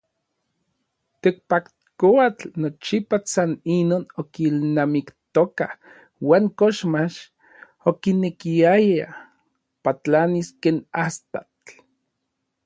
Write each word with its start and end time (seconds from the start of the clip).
Tekpatkoatl 1.21 2.45
nochipa 2.61 3.17
san 3.33 3.51
inon 3.77 4.03
okilnamiktoka 4.21 5.67
uan 6.27 6.45
koxmach 6.59 7.17
okinekiaya 7.89 9.07
patlanis 9.83 10.49
ken 10.61 10.77
astatl. 11.05 11.69